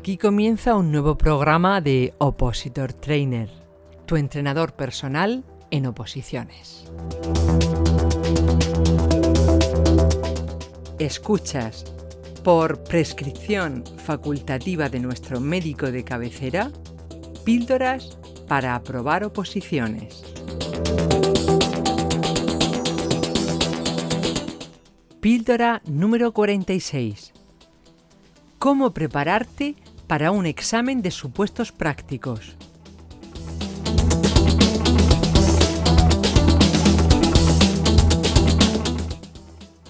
Aquí 0.00 0.16
comienza 0.16 0.76
un 0.76 0.90
nuevo 0.90 1.18
programa 1.18 1.82
de 1.82 2.14
Opositor 2.16 2.94
Trainer, 2.94 3.50
tu 4.06 4.16
entrenador 4.16 4.72
personal 4.72 5.44
en 5.70 5.84
oposiciones. 5.84 6.90
Escuchas, 10.98 11.84
por 12.42 12.82
prescripción 12.84 13.84
facultativa 13.98 14.88
de 14.88 15.00
nuestro 15.00 15.38
médico 15.38 15.92
de 15.92 16.02
cabecera, 16.02 16.70
píldoras 17.44 18.16
para 18.48 18.74
aprobar 18.74 19.22
oposiciones. 19.22 20.24
Píldora 25.20 25.82
número 25.84 26.32
46. 26.32 27.34
¿Cómo 28.58 28.92
prepararte 28.92 29.74
para 30.10 30.32
un 30.32 30.44
examen 30.44 31.02
de 31.02 31.12
supuestos 31.12 31.70
prácticos? 31.70 32.56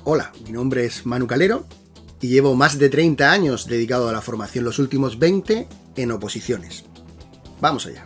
Hola, 0.04 0.30
mi 0.44 0.52
nombre 0.52 0.84
es 0.84 1.06
Manu 1.06 1.26
Calero 1.26 1.64
y 2.20 2.28
llevo 2.28 2.54
más 2.54 2.78
de 2.78 2.90
30 2.90 3.32
años 3.32 3.64
dedicado 3.64 4.10
a 4.10 4.12
la 4.12 4.20
formación, 4.20 4.66
los 4.66 4.78
últimos 4.78 5.18
20 5.18 5.66
en 5.96 6.10
oposiciones. 6.12 6.84
Vamos 7.62 7.86
allá. 7.86 8.04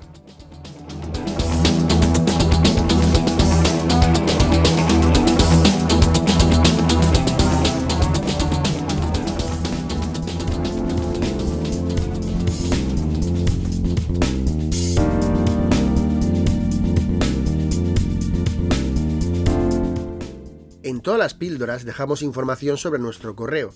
Todas 21.04 21.20
las 21.20 21.34
píldoras 21.34 21.84
dejamos 21.84 22.22
información 22.22 22.78
sobre 22.78 22.98
nuestro 22.98 23.36
correo 23.36 23.72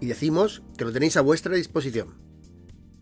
y 0.00 0.06
decimos 0.06 0.62
que 0.78 0.84
lo 0.84 0.92
tenéis 0.92 1.16
a 1.16 1.22
vuestra 1.22 1.56
disposición. 1.56 2.14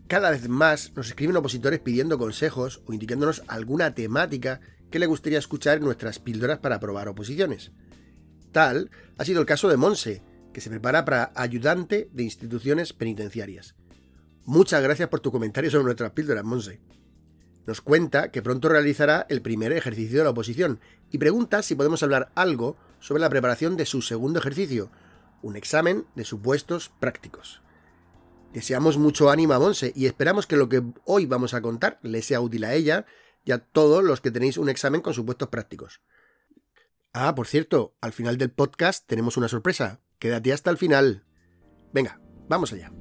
Cada 0.07 0.31
vez 0.31 0.49
más 0.49 0.93
nos 0.95 1.09
escriben 1.09 1.37
opositores 1.37 1.79
pidiendo 1.79 2.17
consejos 2.17 2.81
o 2.87 2.93
indicándonos 2.93 3.43
alguna 3.47 3.93
temática 3.93 4.61
que 4.89 4.97
le 4.97 5.05
gustaría 5.05 5.37
escuchar 5.37 5.77
en 5.77 5.83
nuestras 5.83 6.17
píldoras 6.17 6.57
para 6.57 6.77
aprobar 6.77 7.07
oposiciones. 7.07 7.71
Tal 8.51 8.89
ha 9.17 9.23
sido 9.23 9.41
el 9.41 9.45
caso 9.45 9.69
de 9.69 9.77
Monse, 9.77 10.23
que 10.53 10.61
se 10.61 10.71
prepara 10.71 11.05
para 11.05 11.31
ayudante 11.35 12.09
de 12.11 12.23
instituciones 12.23 12.93
penitenciarias. 12.93 13.75
Muchas 14.43 14.81
gracias 14.81 15.09
por 15.09 15.19
tu 15.19 15.31
comentario 15.31 15.69
sobre 15.69 15.83
nuestras 15.83 16.13
píldoras, 16.13 16.43
Monse. 16.43 16.79
Nos 17.67 17.81
cuenta 17.81 18.31
que 18.31 18.41
pronto 18.41 18.69
realizará 18.69 19.27
el 19.29 19.43
primer 19.43 19.71
ejercicio 19.71 20.17
de 20.17 20.23
la 20.23 20.31
oposición 20.31 20.79
y 21.11 21.19
pregunta 21.19 21.61
si 21.61 21.75
podemos 21.75 22.01
hablar 22.01 22.31
algo 22.33 22.77
sobre 22.99 23.21
la 23.21 23.29
preparación 23.29 23.77
de 23.77 23.85
su 23.85 24.01
segundo 24.01 24.39
ejercicio, 24.39 24.89
un 25.41 25.55
examen 25.55 26.05
de 26.15 26.25
supuestos 26.25 26.91
prácticos. 26.99 27.61
Deseamos 28.53 28.97
mucho 28.97 29.29
ánimo 29.29 29.53
a 29.53 29.59
Monse 29.59 29.91
y 29.95 30.05
esperamos 30.05 30.47
que 30.47 30.57
lo 30.57 30.69
que 30.69 30.83
hoy 31.05 31.25
vamos 31.25 31.53
a 31.53 31.61
contar 31.61 31.99
le 32.01 32.21
sea 32.21 32.41
útil 32.41 32.63
a 32.63 32.73
ella 32.73 33.05
y 33.45 33.51
a 33.51 33.59
todos 33.59 34.03
los 34.03 34.21
que 34.21 34.31
tenéis 34.31 34.57
un 34.57 34.69
examen 34.69 35.01
con 35.01 35.13
supuestos 35.13 35.49
prácticos. 35.49 36.01
Ah, 37.13 37.33
por 37.35 37.47
cierto, 37.47 37.95
al 38.01 38.13
final 38.13 38.37
del 38.37 38.51
podcast 38.51 39.07
tenemos 39.07 39.37
una 39.37 39.47
sorpresa. 39.47 40.01
Quédate 40.19 40.53
hasta 40.53 40.71
el 40.71 40.77
final. 40.77 41.23
Venga, 41.93 42.19
vamos 42.47 42.73
allá. 42.73 42.91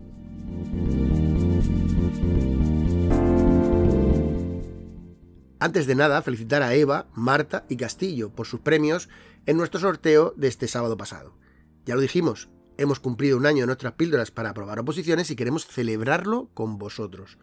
Antes 5.67 5.89
de 5.89 5.97
nada, 5.97 6.23
felicitar 6.23 6.63
a 6.63 6.77
Eva, 6.77 7.09
Marta 7.13 7.67
y 7.69 7.77
Castillo 7.77 8.31
por 8.31 8.47
sus 8.47 8.61
premios 8.61 9.09
en 9.47 9.57
nuestro 9.57 9.81
sorteo 9.81 10.33
de 10.37 10.47
este 10.47 10.69
sábado 10.69 10.97
pasado. 10.97 11.37
Ya 11.85 11.97
lo 11.97 12.01
dijimos, 12.01 12.49
hemos 12.79 13.01
cumplido 13.01 13.37
un 13.37 13.47
año 13.47 13.63
de 13.63 13.67
nuestras 13.67 13.95
píldoras 13.95 14.31
para 14.31 14.51
aprobar 14.51 14.79
oposiciones 14.79 15.29
y 15.33 15.35
queremos 15.35 15.67
celebrarlo 15.67 16.51
con 16.55 16.79
vosotros. 16.79 17.39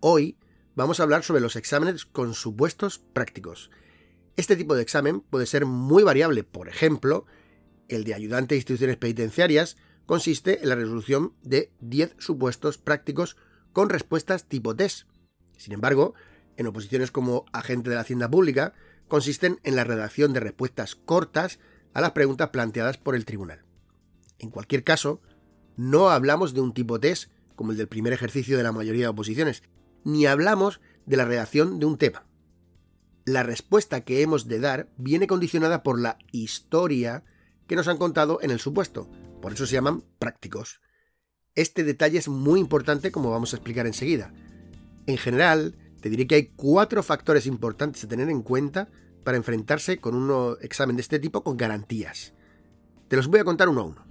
Hoy 0.00 0.36
vamos 0.74 0.98
a 0.98 1.04
hablar 1.04 1.22
sobre 1.22 1.40
los 1.40 1.54
exámenes 1.54 2.06
con 2.06 2.34
supuestos 2.34 2.98
prácticos. 2.98 3.70
Este 4.36 4.56
tipo 4.56 4.74
de 4.74 4.82
examen 4.82 5.20
puede 5.20 5.46
ser 5.46 5.64
muy 5.64 6.02
variable, 6.02 6.42
por 6.42 6.68
ejemplo, 6.68 7.24
el 7.86 8.02
de 8.02 8.14
ayudante 8.14 8.56
de 8.56 8.58
instituciones 8.58 8.96
penitenciarias 8.96 9.76
consiste 10.06 10.60
en 10.64 10.70
la 10.70 10.74
resolución 10.74 11.34
de 11.42 11.70
10 11.82 12.16
supuestos 12.18 12.78
prácticos 12.78 13.36
con 13.72 13.90
respuestas 13.90 14.48
tipo 14.48 14.74
test. 14.74 15.06
Sin 15.56 15.72
embargo, 15.72 16.14
en 16.58 16.66
oposiciones 16.66 17.10
como 17.10 17.46
agente 17.52 17.88
de 17.88 17.94
la 17.94 18.02
Hacienda 18.02 18.28
Pública 18.28 18.74
consisten 19.06 19.60
en 19.62 19.76
la 19.76 19.84
redacción 19.84 20.32
de 20.32 20.40
respuestas 20.40 20.96
cortas 20.96 21.60
a 21.94 22.00
las 22.00 22.10
preguntas 22.10 22.50
planteadas 22.50 22.98
por 22.98 23.14
el 23.14 23.24
tribunal. 23.24 23.64
En 24.38 24.50
cualquier 24.50 24.84
caso, 24.84 25.22
no 25.76 26.10
hablamos 26.10 26.52
de 26.54 26.60
un 26.60 26.74
tipo 26.74 27.00
test 27.00 27.30
como 27.54 27.70
el 27.70 27.78
del 27.78 27.88
primer 27.88 28.12
ejercicio 28.12 28.56
de 28.56 28.64
la 28.64 28.72
mayoría 28.72 29.04
de 29.04 29.08
oposiciones, 29.08 29.62
ni 30.04 30.26
hablamos 30.26 30.80
de 31.06 31.16
la 31.16 31.24
redacción 31.24 31.78
de 31.78 31.86
un 31.86 31.96
tema. 31.96 32.26
La 33.24 33.44
respuesta 33.44 34.00
que 34.00 34.22
hemos 34.22 34.48
de 34.48 34.58
dar 34.58 34.88
viene 34.96 35.26
condicionada 35.26 35.82
por 35.82 36.00
la 36.00 36.18
historia 36.32 37.24
que 37.68 37.76
nos 37.76 37.86
han 37.86 37.98
contado 37.98 38.40
en 38.42 38.50
el 38.50 38.58
supuesto, 38.58 39.08
por 39.40 39.52
eso 39.52 39.66
se 39.66 39.74
llaman 39.74 40.02
prácticos. 40.18 40.80
Este 41.54 41.84
detalle 41.84 42.18
es 42.18 42.28
muy 42.28 42.58
importante 42.58 43.12
como 43.12 43.30
vamos 43.30 43.52
a 43.52 43.56
explicar 43.56 43.86
enseguida. 43.86 44.32
En 45.06 45.18
general, 45.18 45.76
te 46.00 46.10
diré 46.10 46.26
que 46.26 46.36
hay 46.36 46.46
cuatro 46.54 47.02
factores 47.02 47.46
importantes 47.46 48.04
a 48.04 48.08
tener 48.08 48.28
en 48.28 48.42
cuenta 48.42 48.88
para 49.24 49.36
enfrentarse 49.36 49.98
con 49.98 50.14
un 50.14 50.56
examen 50.60 50.96
de 50.96 51.02
este 51.02 51.18
tipo 51.18 51.42
con 51.42 51.56
garantías. 51.56 52.34
Te 53.08 53.16
los 53.16 53.26
voy 53.26 53.40
a 53.40 53.44
contar 53.44 53.68
uno 53.68 53.80
a 53.80 53.84
uno. 53.84 54.04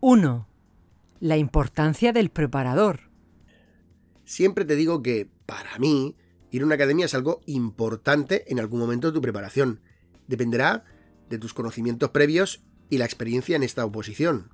Uno. 0.00 0.48
La 1.20 1.36
importancia 1.36 2.12
del 2.12 2.30
preparador. 2.30 3.10
Siempre 4.24 4.64
te 4.64 4.76
digo 4.76 5.02
que, 5.02 5.28
para 5.46 5.78
mí, 5.78 6.16
ir 6.50 6.62
a 6.62 6.66
una 6.66 6.76
academia 6.76 7.06
es 7.06 7.14
algo 7.14 7.40
importante 7.46 8.44
en 8.52 8.60
algún 8.60 8.78
momento 8.78 9.08
de 9.08 9.14
tu 9.14 9.20
preparación. 9.20 9.80
Dependerá 10.28 10.84
de 11.28 11.38
tus 11.38 11.54
conocimientos 11.54 12.10
previos 12.10 12.62
y 12.90 12.98
la 12.98 13.04
experiencia 13.04 13.56
en 13.56 13.62
esta 13.62 13.84
oposición. 13.84 14.50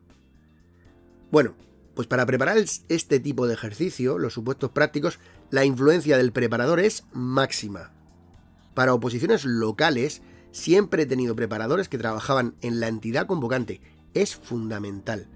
Bueno, 1.30 1.54
pues 1.94 2.08
para 2.08 2.26
preparar 2.26 2.58
este 2.88 3.20
tipo 3.20 3.46
de 3.46 3.54
ejercicio, 3.54 4.18
los 4.18 4.34
supuestos 4.34 4.70
prácticos, 4.70 5.18
la 5.50 5.64
influencia 5.64 6.16
del 6.16 6.32
preparador 6.32 6.80
es 6.80 7.04
máxima. 7.12 7.92
Para 8.74 8.94
oposiciones 8.94 9.44
locales, 9.44 10.22
siempre 10.50 11.04
he 11.04 11.06
tenido 11.06 11.36
preparadores 11.36 11.88
que 11.88 11.98
trabajaban 11.98 12.56
en 12.60 12.80
la 12.80 12.88
entidad 12.88 13.26
convocante. 13.26 13.80
Es 14.14 14.34
fundamental. 14.34 15.28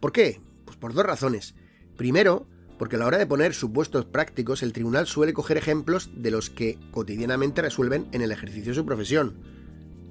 ¿Por 0.00 0.12
qué? 0.12 0.40
Pues 0.64 0.76
por 0.76 0.92
dos 0.92 1.04
razones. 1.04 1.54
Primero, 1.96 2.46
porque 2.78 2.96
a 2.96 2.98
la 2.98 3.06
hora 3.06 3.18
de 3.18 3.26
poner 3.26 3.54
supuestos 3.54 4.06
prácticos, 4.06 4.62
el 4.62 4.72
tribunal 4.72 5.06
suele 5.06 5.34
coger 5.34 5.56
ejemplos 5.56 6.10
de 6.14 6.30
los 6.30 6.50
que 6.50 6.78
cotidianamente 6.90 7.62
resuelven 7.62 8.08
en 8.12 8.22
el 8.22 8.32
ejercicio 8.32 8.70
de 8.72 8.76
su 8.76 8.86
profesión. 8.86 9.34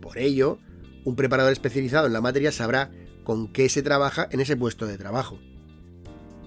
Por 0.02 0.18
ello, 0.18 0.60
un 1.04 1.16
preparador 1.16 1.52
especializado 1.52 2.08
en 2.08 2.14
la 2.14 2.22
materia 2.22 2.52
sabrá 2.52 2.92
con 3.24 3.52
qué 3.52 3.70
se 3.70 3.82
trabaja 3.82 4.28
en 4.32 4.40
ese 4.40 4.56
puesto 4.58 4.86
de 4.86 4.98
trabajo. 4.98 5.40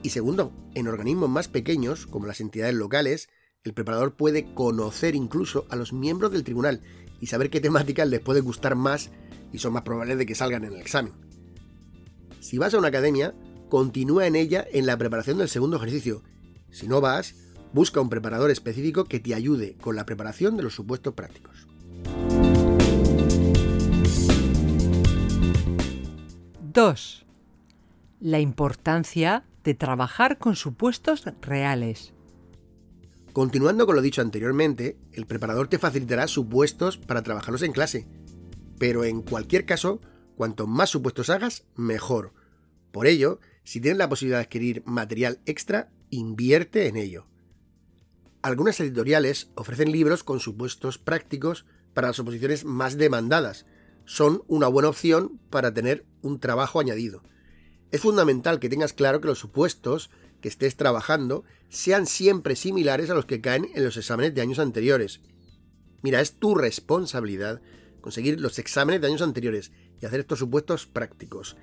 Y 0.03 0.11
segundo, 0.11 0.53
en 0.75 0.89
organismos 0.89 1.31
más 1.31 1.49
pequeños, 1.49 2.07
como 2.07 2.27
las 2.27 2.41
entidades 2.41 2.75
locales, 2.75 3.29
el 3.63 3.73
preparador 3.73 4.17
puede 4.17 4.53
conocer 4.53 5.15
incluso 5.15 5.67
a 5.71 5.77
los 5.77 5.93
miembros 5.93 6.33
del 6.33 6.43
tribunal 6.43 6.81
y 7.21 7.29
saber 7.29 7.51
qué 7.51 7.61
temáticas 7.61 8.09
les 8.09 8.21
puede 8.21 8.41
gustar 8.41 8.75
más 8.75 9.11
y 9.53 9.59
son 9.59 9.73
más 9.73 9.83
probables 9.83 10.19
de 10.19 10.27
que 10.27 10.35
salgan 10.35 10.65
en 10.65 10.73
el 10.73 10.81
examen. 10.81 11.13
Si 12.41 12.59
vas 12.59 12.75
a 12.75 12.79
una 12.79 12.89
academia, 12.89 13.35
continúa 13.69 14.27
en 14.27 14.35
ella 14.35 14.67
en 14.73 14.87
la 14.87 14.97
preparación 14.97 15.39
del 15.39 15.49
segundo 15.49 15.77
ejercicio. 15.77 16.23
Si 16.71 16.89
no 16.89 17.01
vas, 17.01 17.37
busca 17.73 18.01
un 18.01 18.09
preparador 18.09 18.51
específico 18.51 19.05
que 19.05 19.21
te 19.21 19.35
ayude 19.35 19.77
con 19.81 19.95
la 19.95 20.05
preparación 20.05 20.57
de 20.57 20.65
los 20.65 20.75
supuestos 20.75 21.15
prácticos. 21.15 21.69
2. 26.73 27.27
La 28.21 28.41
importancia 28.41 29.45
de 29.65 29.75
trabajar 29.75 30.39
con 30.39 30.57
supuestos 30.57 31.25
reales. 31.41 32.13
Continuando 33.33 33.87
con 33.87 33.97
lo 33.97 34.03
dicho 34.03 34.21
anteriormente, 34.21 34.99
el 35.13 35.27
preparador 35.27 35.69
te 35.69 35.79
facilitará 35.79 36.29
supuestos 36.29 36.99
para 36.99 37.23
trabajarlos 37.23 37.63
en 37.63 37.73
clase. 37.73 38.07
Pero 38.79 39.05
en 39.05 39.23
cualquier 39.23 39.65
caso, 39.65 40.01
cuanto 40.37 40.67
más 40.67 40.91
supuestos 40.91 41.31
hagas, 41.31 41.65
mejor. 41.75 42.35
Por 42.91 43.07
ello, 43.07 43.41
si 43.65 43.81
tienes 43.81 43.99
la 43.99 44.09
posibilidad 44.09 44.39
de 44.39 44.45
adquirir 44.45 44.83
material 44.85 45.41
extra, 45.47 45.91
invierte 46.11 46.89
en 46.89 46.97
ello. 46.97 47.27
Algunas 48.43 48.81
editoriales 48.81 49.51
ofrecen 49.55 49.93
libros 49.93 50.25
con 50.25 50.41
supuestos 50.41 50.99
prácticos 50.99 51.65
para 51.95 52.09
las 52.09 52.19
oposiciones 52.19 52.65
más 52.65 52.99
demandadas. 52.99 53.67
Son 54.05 54.43
una 54.49 54.67
buena 54.67 54.89
opción 54.89 55.41
para 55.49 55.73
tener 55.73 56.05
un 56.21 56.41
trabajo 56.41 56.81
añadido. 56.81 57.23
Es 57.93 58.01
fundamental 58.01 58.59
que 58.59 58.71
tengas 58.71 58.95
claro 58.95 59.21
que 59.21 59.29
los 59.29 59.39
supuestos 59.39 60.09
que 60.41 60.49
estés 60.49 60.77
trabajando 60.77 61.45
sean 61.69 62.07
siempre 62.07 62.57
similares 62.57 63.11
a 63.11 63.15
los 63.15 63.27
que 63.27 63.43
caen 63.43 63.69
en 63.75 63.85
los 63.85 63.99
exámenes 63.99 64.35
de 64.35 64.41
años 64.41 64.59
anteriores. 64.59 65.21
Mira, 66.01 66.23
es 66.23 66.33
tu 66.33 66.55
responsabilidad 66.55 67.61
conseguir 68.01 68.41
los 68.41 68.59
exámenes 68.59 69.03
de 69.03 69.09
años 69.09 69.21
anteriores 69.21 69.73
y 70.01 70.07
hacer 70.07 70.21
estos 70.21 70.39
supuestos 70.39 70.87
prácticos. 70.87 71.57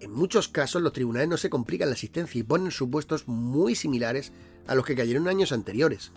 En 0.00 0.10
muchos 0.10 0.48
casos 0.48 0.82
los 0.82 0.92
tribunales 0.92 1.28
no 1.28 1.36
se 1.36 1.50
complican 1.50 1.88
la 1.88 1.94
asistencia 1.94 2.38
y 2.38 2.42
ponen 2.42 2.72
supuestos 2.72 3.28
muy 3.28 3.76
similares 3.76 4.32
a 4.66 4.74
los 4.74 4.84
que 4.84 4.96
cayeron 4.96 5.22
en 5.22 5.28
años 5.28 5.52
anteriores. 5.52 6.10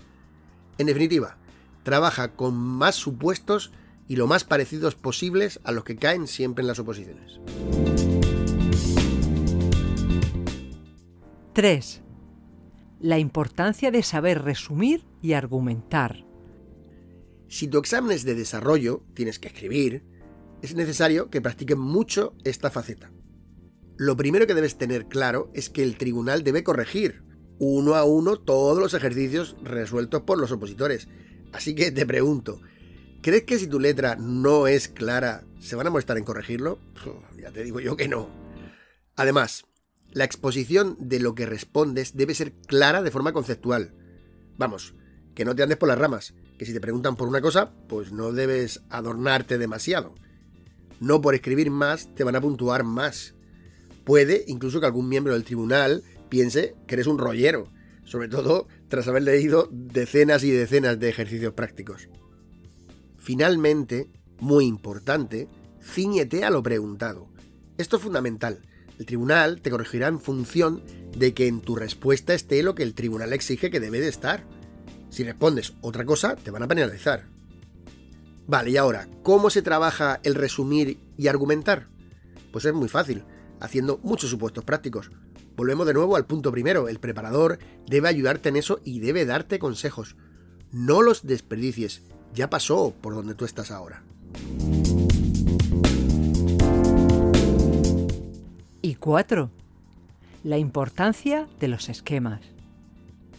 En 0.79 0.87
definitiva, 0.87 1.37
trabaja 1.83 2.33
con 2.33 2.55
más 2.55 2.95
supuestos 2.95 3.71
y 4.07 4.15
lo 4.15 4.25
más 4.25 4.43
parecidos 4.43 4.95
posibles 4.95 5.59
a 5.63 5.71
los 5.71 5.83
que 5.83 5.95
caen 5.95 6.27
siempre 6.27 6.63
en 6.63 6.67
las 6.67 6.79
oposiciones. 6.79 7.39
3. 11.53 12.01
La 12.99 13.17
importancia 13.17 13.89
de 13.91 14.03
saber 14.03 14.43
resumir 14.43 15.05
y 15.21 15.33
argumentar. 15.33 16.25
Si 17.47 17.67
tu 17.67 17.79
examen 17.79 18.11
es 18.11 18.23
de 18.23 18.35
desarrollo, 18.35 19.03
tienes 19.15 19.39
que 19.39 19.47
escribir, 19.47 20.03
es 20.61 20.75
necesario 20.75 21.29
que 21.29 21.41
practiques 21.41 21.77
mucho 21.77 22.35
esta 22.43 22.69
faceta. 22.69 23.11
Lo 23.97 24.15
primero 24.15 24.45
que 24.45 24.53
debes 24.53 24.77
tener 24.77 25.07
claro 25.07 25.49
es 25.53 25.69
que 25.69 25.81
el 25.81 25.97
tribunal 25.97 26.43
debe 26.43 26.63
corregir 26.63 27.23
uno 27.57 27.95
a 27.95 28.03
uno 28.03 28.37
todos 28.37 28.77
los 28.77 28.93
ejercicios 28.93 29.55
resueltos 29.63 30.21
por 30.21 30.37
los 30.39 30.51
opositores. 30.51 31.07
Así 31.51 31.73
que 31.73 31.91
te 31.91 32.05
pregunto, 32.05 32.61
¿crees 33.21 33.43
que 33.43 33.57
si 33.57 33.67
tu 33.67 33.79
letra 33.79 34.15
no 34.15 34.67
es 34.67 34.87
clara, 34.87 35.43
se 35.59 35.75
van 35.75 35.87
a 35.87 35.89
molestar 35.89 36.17
en 36.17 36.23
corregirlo? 36.23 36.77
Ya 37.41 37.51
te 37.51 37.63
digo 37.63 37.79
yo 37.79 37.95
que 37.95 38.09
no. 38.09 38.29
Además, 39.15 39.65
la 40.11 40.23
exposición 40.23 40.97
de 40.99 41.19
lo 41.19 41.35
que 41.35 41.45
respondes 41.45 42.15
debe 42.15 42.33
ser 42.33 42.53
clara 42.53 43.01
de 43.01 43.11
forma 43.11 43.33
conceptual. 43.33 43.93
Vamos, 44.57 44.93
que 45.35 45.45
no 45.45 45.55
te 45.55 45.63
andes 45.63 45.77
por 45.77 45.89
las 45.89 45.97
ramas, 45.97 46.33
que 46.57 46.65
si 46.65 46.73
te 46.73 46.81
preguntan 46.81 47.15
por 47.15 47.27
una 47.27 47.41
cosa, 47.41 47.71
pues 47.87 48.11
no 48.11 48.31
debes 48.31 48.81
adornarte 48.89 49.57
demasiado. 49.57 50.15
No 50.99 51.21
por 51.21 51.35
escribir 51.35 51.71
más 51.71 52.13
te 52.15 52.23
van 52.23 52.35
a 52.35 52.41
puntuar 52.41 52.83
más. 52.83 53.35
Puede 54.03 54.43
incluso 54.47 54.79
que 54.79 54.85
algún 54.85 55.07
miembro 55.07 55.33
del 55.33 55.45
tribunal 55.45 56.03
piense 56.29 56.75
que 56.87 56.95
eres 56.95 57.07
un 57.07 57.17
rollero, 57.17 57.71
sobre 58.03 58.27
todo 58.27 58.67
tras 58.87 59.07
haber 59.07 59.23
leído 59.23 59.69
decenas 59.71 60.43
y 60.43 60.51
decenas 60.51 60.99
de 60.99 61.09
ejercicios 61.09 61.53
prácticos. 61.53 62.09
Finalmente, 63.17 64.09
muy 64.39 64.65
importante, 64.65 65.47
ciñete 65.81 66.43
a 66.43 66.49
lo 66.49 66.63
preguntado. 66.63 67.27
Esto 67.77 67.97
es 67.97 68.03
fundamental. 68.03 68.61
El 68.99 69.05
tribunal 69.05 69.61
te 69.61 69.71
corregirá 69.71 70.07
en 70.09 70.19
función 70.19 70.83
de 71.17 71.33
que 71.33 71.47
en 71.47 71.61
tu 71.61 71.77
respuesta 71.77 72.33
esté 72.33 72.61
lo 72.61 72.75
que 72.75 72.83
el 72.83 72.93
tribunal 72.93 73.31
exige 73.31 73.71
que 73.71 73.79
debe 73.79 74.01
de 74.01 74.09
estar. 74.09 74.43
Si 75.09 75.23
respondes 75.23 75.73
otra 75.79 76.03
cosa, 76.03 76.35
te 76.35 76.51
van 76.51 76.63
a 76.63 76.67
penalizar. 76.67 77.25
Vale, 78.45 78.71
y 78.71 78.77
ahora, 78.77 79.07
¿cómo 79.23 79.49
se 79.49 79.61
trabaja 79.61 80.19
el 80.23 80.35
resumir 80.35 80.99
y 81.17 81.27
argumentar? 81.27 81.87
Pues 82.51 82.65
es 82.65 82.73
muy 82.73 82.89
fácil, 82.89 83.23
haciendo 83.61 83.99
muchos 84.03 84.29
supuestos 84.29 84.65
prácticos. 84.65 85.11
Volvemos 85.55 85.87
de 85.87 85.93
nuevo 85.93 86.17
al 86.17 86.25
punto 86.25 86.51
primero, 86.51 86.89
el 86.89 86.99
preparador 86.99 87.57
debe 87.87 88.09
ayudarte 88.09 88.49
en 88.49 88.57
eso 88.57 88.81
y 88.83 88.99
debe 88.99 89.25
darte 89.25 89.59
consejos. 89.59 90.17
No 90.73 91.01
los 91.01 91.25
desperdicies, 91.25 92.01
ya 92.33 92.49
pasó 92.49 92.93
por 93.01 93.15
donde 93.15 93.35
tú 93.35 93.45
estás 93.45 93.71
ahora. 93.71 94.03
Y 98.99 99.01
cuatro, 99.01 99.49
la 100.43 100.57
importancia 100.57 101.47
de 101.61 101.69
los 101.69 101.87
esquemas. 101.87 102.41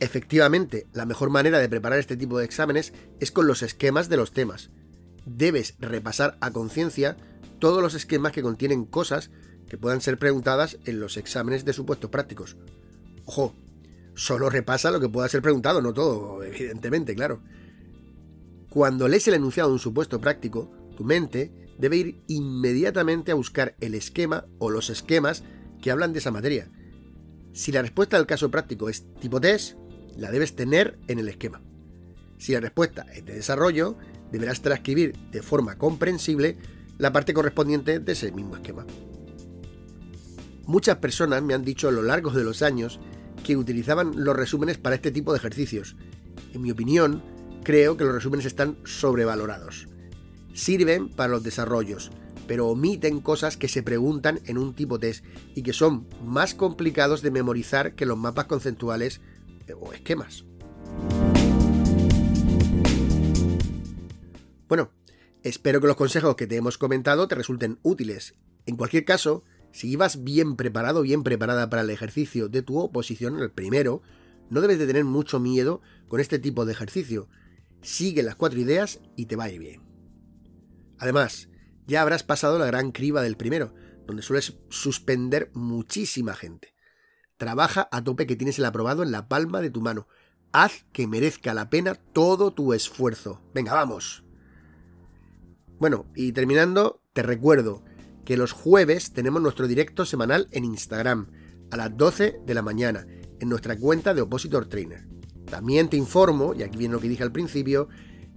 Efectivamente, 0.01 0.87
la 0.95 1.05
mejor 1.05 1.29
manera 1.29 1.59
de 1.59 1.69
preparar 1.69 1.99
este 1.99 2.17
tipo 2.17 2.39
de 2.39 2.47
exámenes 2.47 2.95
es 3.21 3.31
con 3.31 3.47
los 3.47 3.63
esquemas 3.63 4.09
de 4.09 4.17
los 4.17 4.33
temas. 4.33 4.71
Debes 5.27 5.75
repasar 5.79 6.39
a 6.41 6.51
conciencia 6.51 7.19
todos 7.59 7.83
los 7.83 7.93
esquemas 7.93 8.33
que 8.33 8.41
contienen 8.41 8.87
cosas 8.87 9.31
que 9.69 9.77
puedan 9.77 10.01
ser 10.01 10.19
preguntadas 10.19 10.79
en 10.87 10.99
los 10.99 11.19
exámenes 11.19 11.67
de 11.67 11.75
supuestos 11.75 12.09
prácticos. 12.09 12.57
Ojo, 13.27 13.55
solo 14.15 14.49
repasa 14.49 14.91
lo 14.91 14.99
que 14.99 15.11
pueda 15.11 15.29
ser 15.29 15.43
preguntado, 15.43 15.83
no 15.83 15.93
todo, 15.93 16.43
evidentemente, 16.43 17.15
claro. 17.15 17.43
Cuando 18.71 19.09
lees 19.09 19.29
el 19.29 19.35
enunciado 19.35 19.69
de 19.69 19.75
un 19.75 19.79
supuesto 19.79 20.23
práctico, 20.23 20.71
tu 20.97 21.05
mente 21.05 21.53
debe 21.81 21.97
ir 21.97 22.23
inmediatamente 22.29 23.33
a 23.33 23.35
buscar 23.35 23.75
el 23.81 23.95
esquema 23.95 24.47
o 24.59 24.71
los 24.71 24.91
esquemas 24.91 25.43
que 25.81 25.91
hablan 25.91 26.13
de 26.13 26.19
esa 26.19 26.31
materia. 26.31 26.71
Si 27.53 27.73
la 27.73 27.83
respuesta 27.83 28.17
del 28.17 28.27
caso 28.27 28.51
práctico 28.51 28.89
es 28.89 29.07
tipo 29.21 29.41
test, 29.41 29.77
la 30.17 30.31
debes 30.31 30.55
tener 30.55 30.99
en 31.09 31.19
el 31.19 31.29
esquema. 31.29 31.63
Si 32.39 32.53
la 32.53 32.61
respuesta 32.61 33.07
es 33.15 33.25
de 33.25 33.35
desarrollo, 33.35 33.97
deberás 34.31 34.63
transcribir 34.63 35.17
de 35.31 35.43
forma 35.43 35.77
comprensible 35.79 36.59
la 36.99 37.13
parte 37.13 37.35
correspondiente 37.35 37.99
de 37.99 38.13
ese 38.13 38.31
mismo 38.31 38.57
esquema. 38.57 38.87
Muchas 40.67 40.99
personas 40.99 41.43
me 41.43 41.55
han 41.55 41.65
dicho 41.65 41.89
a 41.89 41.93
lo 41.93 42.03
largo 42.03 42.31
de 42.31 42.45
los 42.45 42.63
años 42.63 43.01
que 43.43 43.57
utilizaban 43.57 44.23
los 44.23 44.37
resúmenes 44.37 44.79
para 44.79 44.95
este 44.95 45.11
tipo 45.11 45.33
de 45.33 45.39
ejercicios. 45.39 45.97
En 46.53 46.63
mi 46.63 46.71
opinión, 46.71 47.23
creo 47.65 47.97
que 47.97 48.05
los 48.05 48.15
resúmenes 48.15 48.47
están 48.47 48.77
sobrevalorados. 48.85 49.90
Sirven 50.53 51.09
para 51.09 51.33
los 51.33 51.43
desarrollos, 51.43 52.11
pero 52.47 52.69
omiten 52.69 53.21
cosas 53.21 53.57
que 53.57 53.69
se 53.69 53.83
preguntan 53.83 54.41
en 54.47 54.59
un 54.59 54.75
tipo 54.75 54.99
test 54.99 55.25
y 55.55 55.63
que 55.63 55.73
son 55.73 56.09
más 56.25 56.55
complicados 56.55 57.23
de 57.23 57.31
memorizar 57.31 57.95
que 57.95 58.07
los 58.07 58.19
mapas 58.19 58.47
conceptuales 58.47 59.21
o 59.79 59.93
esquemas. 59.93 60.45
Bueno, 64.69 64.91
espero 65.43 65.81
que 65.81 65.87
los 65.87 65.97
consejos 65.97 66.37
que 66.37 66.47
te 66.47 66.57
hemos 66.57 66.79
comentado 66.79 67.29
te 67.29 67.35
resulten 67.35 67.79
útiles. 67.83 68.35
En 68.67 68.77
cualquier 68.77 69.05
caso, 69.05 69.43
si 69.73 69.91
ibas 69.91 70.25
bien 70.25 70.57
preparado, 70.57 71.03
bien 71.03 71.23
preparada 71.23 71.71
para 71.71 71.83
el 71.83 71.91
ejercicio 71.91 72.49
de 72.49 72.63
tu 72.63 72.79
oposición, 72.79 73.39
el 73.39 73.51
primero, 73.51 74.03
no 74.49 74.61
debes 74.61 74.79
de 74.79 74.87
tener 74.87 75.05
mucho 75.05 75.39
miedo 75.41 75.81
con 76.09 76.21
este 76.21 76.39
tipo 76.39 76.65
de 76.65 76.73
ejercicio. 76.73 77.29
Sigue 77.83 78.23
las 78.23 78.37
cuatro 78.37 78.61
ideas 78.61 79.01
y 79.17 79.27
te 79.27 79.37
va 79.37 79.45
a 79.45 79.51
ir 79.51 79.61
bien. 79.61 79.90
Además, 81.01 81.49
ya 81.87 82.03
habrás 82.03 82.23
pasado 82.23 82.59
la 82.59 82.67
gran 82.67 82.93
criba 82.93 83.23
del 83.23 83.37
primero, 83.37 83.75
donde 84.07 84.23
sueles 84.23 84.59
suspender 84.69 85.51
muchísima 85.55 86.35
gente. 86.35 86.75
Trabaja 87.39 87.89
a 87.91 88.05
tope 88.05 88.27
que 88.27 88.37
tienes 88.37 88.59
el 88.59 88.67
aprobado 88.67 89.03
en 89.03 89.11
la 89.11 89.27
palma 89.27 89.63
de 89.63 89.71
tu 89.71 89.81
mano. 89.81 90.07
Haz 90.53 90.85
que 90.93 91.07
merezca 91.07 91.55
la 91.55 91.71
pena 91.71 91.95
todo 91.95 92.53
tu 92.53 92.75
esfuerzo. 92.75 93.41
Venga, 93.55 93.73
vamos. 93.73 94.25
Bueno, 95.79 96.05
y 96.15 96.33
terminando, 96.33 97.03
te 97.15 97.23
recuerdo 97.23 97.83
que 98.27 98.37
los 98.37 98.53
jueves 98.53 99.15
tenemos 99.15 99.41
nuestro 99.41 99.67
directo 99.67 100.05
semanal 100.05 100.49
en 100.53 100.67
Instagram 100.67 101.31
a 101.71 101.79
las 101.79 101.97
12 101.97 102.41
de 102.45 102.55
la 102.55 102.61
mañana 102.61 103.07
en 103.41 103.49
nuestra 103.49 103.79
cuenta 103.79 104.13
de 104.13 104.21
Opositor 104.21 104.67
Trainer. 104.67 105.09
También 105.47 105.89
te 105.89 105.97
informo, 105.97 106.53
y 106.55 106.63
aquí 106.63 106.77
viene 106.77 106.93
lo 106.93 107.01
que 107.01 107.09
dije 107.09 107.23
al 107.23 107.33
principio, 107.33 107.89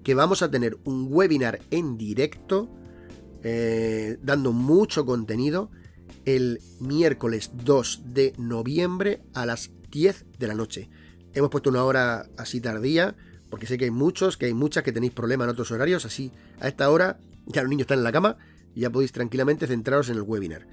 que 0.03 0.13
vamos 0.13 0.41
a 0.41 0.51
tener 0.51 0.77
un 0.83 1.07
webinar 1.09 1.59
en 1.71 1.97
directo 1.97 2.69
eh, 3.43 4.17
dando 4.21 4.51
mucho 4.53 5.05
contenido 5.05 5.69
el 6.25 6.61
miércoles 6.79 7.51
2 7.65 8.01
de 8.05 8.33
noviembre 8.37 9.21
a 9.33 9.45
las 9.45 9.71
10 9.91 10.25
de 10.39 10.47
la 10.47 10.53
noche. 10.53 10.89
Hemos 11.33 11.49
puesto 11.49 11.69
una 11.69 11.83
hora 11.83 12.29
así 12.37 12.61
tardía, 12.61 13.15
porque 13.49 13.67
sé 13.67 13.77
que 13.77 13.85
hay 13.85 13.91
muchos, 13.91 14.37
que 14.37 14.45
hay 14.45 14.53
muchas 14.53 14.83
que 14.83 14.91
tenéis 14.91 15.13
problemas 15.13 15.45
en 15.45 15.51
otros 15.51 15.71
horarios, 15.71 16.05
así 16.05 16.31
a 16.59 16.67
esta 16.67 16.89
hora 16.89 17.19
ya 17.45 17.61
los 17.61 17.69
niños 17.69 17.83
están 17.83 17.99
en 17.99 18.03
la 18.03 18.11
cama 18.11 18.37
y 18.73 18.81
ya 18.81 18.89
podéis 18.89 19.11
tranquilamente 19.11 19.67
centraros 19.67 20.09
en 20.09 20.15
el 20.15 20.21
webinar. 20.21 20.67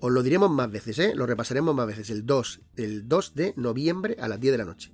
Os 0.00 0.10
lo 0.10 0.22
diremos 0.22 0.50
más 0.50 0.70
veces, 0.70 0.98
¿eh? 0.98 1.12
Lo 1.14 1.26
repasaremos 1.26 1.74
más 1.74 1.86
veces, 1.86 2.10
el 2.10 2.26
2, 2.26 2.60
el 2.76 3.08
2 3.08 3.34
de 3.34 3.54
noviembre 3.56 4.16
a 4.20 4.28
las 4.28 4.40
10 4.40 4.52
de 4.52 4.58
la 4.58 4.64
noche. 4.64 4.92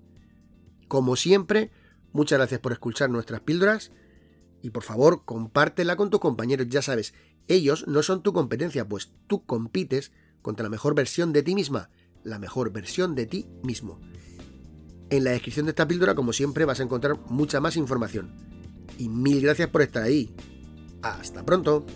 Como 0.87 1.17
siempre, 1.17 1.71
muchas 2.13 2.39
gracias 2.39 2.61
por 2.61 2.73
escuchar 2.73 3.11
nuestras 3.11 3.41
píldoras 3.41 3.93
y 4.63 4.71
por 4.71 4.83
favor 4.83 5.25
compártela 5.25 5.97
con 5.97 6.11
tus 6.11 6.21
compañeros, 6.21 6.69
ya 6.69 6.83
sabes, 6.83 7.15
ellos 7.47 7.87
no 7.87 8.03
son 8.03 8.23
tu 8.23 8.33
competencia, 8.33 8.87
pues 8.87 9.13
tú 9.27 9.45
compites 9.45 10.13
contra 10.43 10.65
la 10.65 10.71
mejor 10.71 10.95
versión 10.95 11.33
de 11.33 11.43
ti 11.43 11.55
misma, 11.55 11.91
la 12.25 12.39
mejor 12.39 12.73
versión 12.73 13.15
de 13.15 13.27
ti 13.27 13.47
mismo. 13.63 14.01
En 15.11 15.25
la 15.25 15.31
descripción 15.31 15.67
de 15.67 15.71
esta 15.71 15.89
píldora, 15.89 16.15
como 16.15 16.33
siempre, 16.33 16.67
vas 16.67 16.81
a 16.81 16.83
encontrar 16.83 17.19
mucha 17.31 17.61
más 17.61 17.77
información. 17.77 18.35
Y 18.99 19.09
mil 19.09 19.41
gracias 19.41 19.71
por 19.71 19.81
estar 19.81 20.03
ahí. 20.03 20.35
Hasta 21.03 21.45
pronto. 21.45 21.87